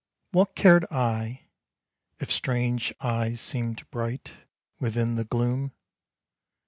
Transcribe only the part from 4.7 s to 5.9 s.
Within the gloom!